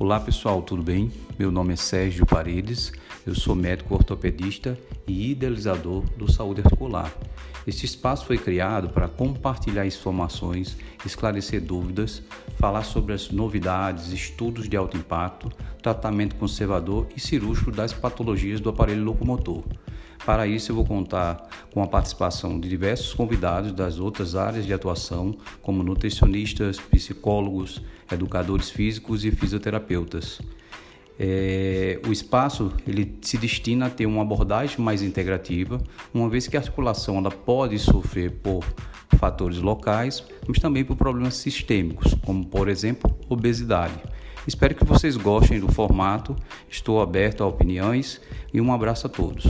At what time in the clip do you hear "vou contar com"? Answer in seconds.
20.76-21.82